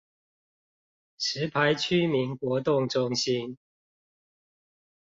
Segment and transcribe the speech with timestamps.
[1.19, 3.59] 石牌區民活動中心